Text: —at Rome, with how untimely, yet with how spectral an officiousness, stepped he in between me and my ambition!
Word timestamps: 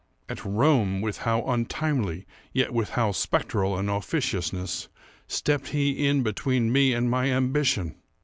—at 0.27 0.43
Rome, 0.43 0.99
with 1.01 1.19
how 1.29 1.43
untimely, 1.45 2.25
yet 2.53 2.73
with 2.73 2.89
how 2.97 3.11
spectral 3.11 3.77
an 3.77 3.87
officiousness, 3.87 4.87
stepped 5.27 5.67
he 5.67 6.07
in 6.07 6.23
between 6.23 6.71
me 6.71 6.91
and 6.91 7.07
my 7.07 7.27
ambition! 7.29 7.93